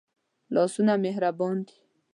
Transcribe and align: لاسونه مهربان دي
لاسونه 0.53 0.93
مهربان 1.03 1.57
دي 1.67 1.75